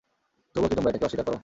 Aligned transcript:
তবুও 0.55 0.69
কি 0.69 0.75
তোমরা 0.77 0.89
এটাকে 0.91 1.05
অস্বীকার 1.07 1.27
কর? 1.27 1.35